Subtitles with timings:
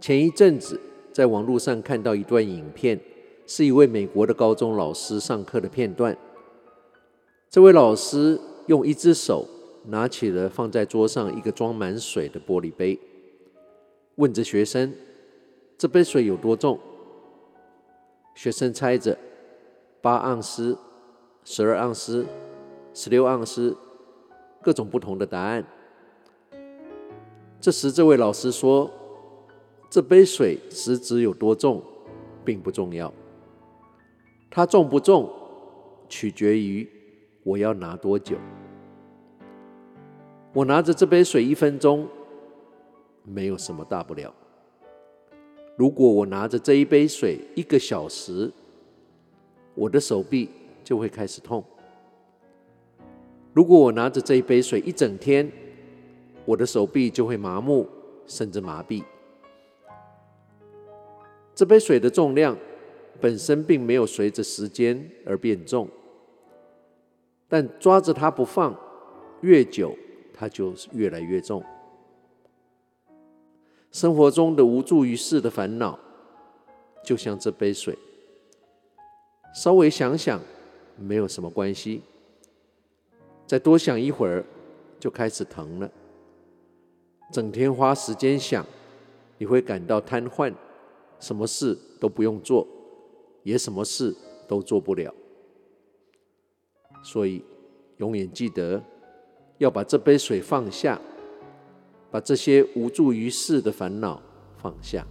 [0.00, 0.80] 前一阵子
[1.12, 2.98] 在网络上看到一段影片，
[3.46, 6.16] 是一位美国的高中老师上课的片段。
[7.50, 9.46] 这位老师用一只手
[9.86, 12.98] 拿起了放在桌上一个装满水的玻璃杯，
[14.16, 14.94] 问着学生
[15.76, 16.78] ：“这杯水有多重？”
[18.36, 19.18] 学生猜着：
[20.00, 20.78] 八盎司、
[21.44, 22.24] 十二盎司、
[22.94, 23.76] 十六盎司，
[24.62, 25.64] 各种不同的答案。
[27.60, 28.88] 这时，这位老师说
[29.90, 31.82] ：“这杯水实质有多重，
[32.44, 33.12] 并不重要。
[34.50, 35.30] 它重不重，
[36.08, 36.86] 取决于
[37.42, 38.36] 我要拿多久。
[40.52, 42.06] 我拿着这杯水一分钟，
[43.24, 44.34] 没有什么大不了。
[45.76, 48.50] 如果我拿着这一杯水一个小时，
[49.74, 50.50] 我的手臂
[50.84, 51.64] 就会开始痛。
[53.54, 55.50] 如果我拿着这一杯水一整天，
[56.44, 57.86] 我的手臂就会麻木，
[58.26, 59.02] 甚至麻痹。
[61.58, 62.56] 这杯水的重量
[63.20, 65.88] 本身并没有随着时间而变重，
[67.48, 68.72] 但抓着它不放，
[69.40, 69.92] 越久
[70.32, 71.60] 它就越来越重。
[73.90, 75.98] 生活中的无助于事的烦恼，
[77.02, 77.98] 就像这杯水，
[79.52, 80.40] 稍微想想
[80.96, 82.02] 没有什么关系，
[83.48, 84.44] 再多想一会儿
[85.00, 85.90] 就开始疼了。
[87.32, 88.64] 整天花时间想，
[89.38, 90.54] 你会感到瘫痪，
[91.20, 92.66] 什么事都不用做，
[93.42, 94.14] 也什么事
[94.46, 95.12] 都做不了。
[97.02, 97.44] 所以，
[97.98, 98.82] 永远记得
[99.58, 101.00] 要把这杯水放下，
[102.10, 104.22] 把这些无助于事的烦恼
[104.56, 105.06] 放下。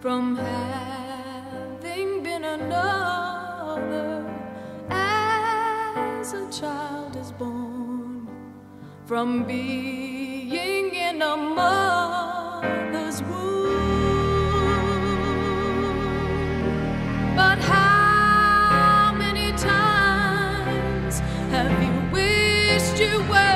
[0.00, 4.26] From having been another
[4.90, 8.28] as a child is born
[9.06, 13.70] from being in a mother's womb.
[17.36, 23.53] But how many times have you wished you were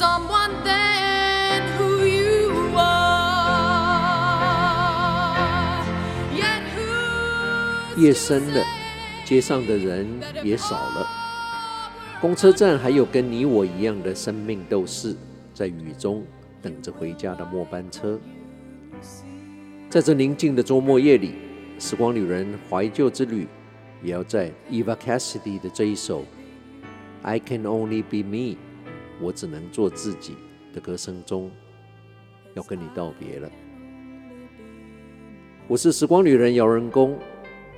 [0.00, 3.04] Someone than who you are.
[6.34, 8.64] Yet who 夜深了，
[9.26, 10.08] 街上的人
[10.42, 11.06] 也少了。
[12.18, 15.14] 公车站还有跟你我一样的生命斗士，
[15.52, 16.24] 在雨中
[16.62, 18.18] 等着回家的末班车。
[19.90, 21.34] 在这宁静的周末夜里，
[21.78, 23.46] 时光旅人怀旧之旅，
[24.02, 26.20] 也要在 Eva Cassidy 的这一首
[27.20, 28.54] 《I Can Only Be Me》，
[29.20, 30.36] 我只能做自己
[30.72, 31.50] 的歌声中，
[32.54, 33.50] 要跟你道别了。
[35.68, 37.18] 我是时光旅人姚仁恭，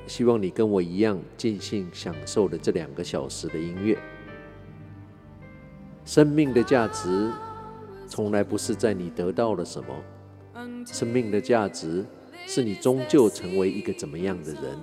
[0.07, 3.99] 希望你跟我一样尽兴享受了这两个小时的音乐。
[6.05, 7.31] 生命的价值，
[8.07, 12.05] 从来不是在你得到了什么，生命的价值
[12.47, 14.79] 是你终究成为一个怎么样的人。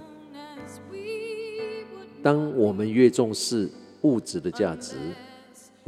[2.22, 3.70] 当我们越重视
[4.02, 4.96] 物质的价值，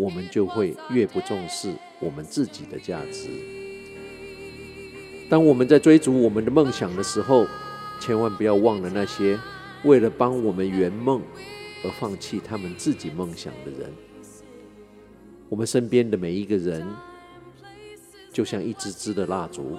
[0.01, 3.29] 我们就会越不重视我们自己的价值。
[5.29, 7.45] 当我们在追逐我们的梦想的时候，
[7.99, 9.39] 千万不要忘了那些
[9.83, 11.21] 为了帮我们圆梦
[11.83, 13.93] 而放弃他们自己梦想的人。
[15.49, 16.83] 我们身边的每一个人，
[18.33, 19.77] 就像一支支的蜡烛，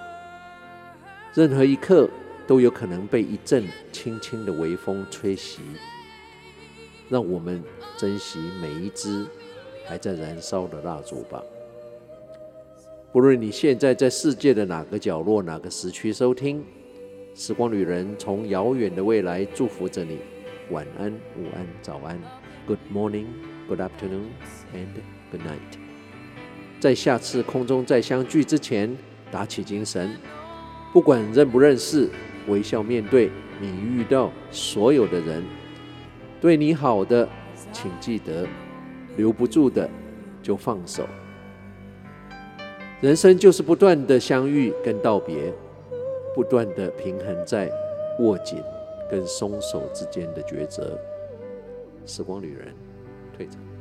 [1.34, 2.09] 任何一刻
[2.47, 5.62] 都有可能被一阵轻轻的微风吹袭。
[7.09, 7.60] 让我们
[7.99, 9.27] 珍惜每一支
[9.84, 11.43] 还在燃烧的蜡烛吧。
[13.12, 16.65] 不论你现在在世界的哪个角落、哪个时区收听，
[17.34, 20.18] 时光旅人从遥远的未来祝福着你。
[20.71, 22.18] 晚安、午安、早安
[22.66, 23.27] ，Good morning,
[23.68, 24.30] Good afternoon,
[24.72, 24.86] and
[25.30, 25.78] Good night，
[26.80, 28.97] 在下次空中再相聚之前，
[29.30, 30.16] 打起精神，
[30.92, 32.09] 不管认不认识，
[32.48, 33.30] 微笑面对
[33.60, 35.45] 你遇到所有的人。
[36.41, 37.28] 对你好的，
[37.72, 38.47] 请记得；
[39.16, 39.88] 留不住的，
[40.42, 41.04] 就放手。
[43.00, 45.53] 人生就是不断的相遇跟道别，
[46.34, 47.70] 不断的平衡在
[48.20, 48.62] 握紧
[49.10, 50.98] 跟松手之间的抉择。
[52.06, 52.74] 时光旅人，
[53.36, 53.72] 退场。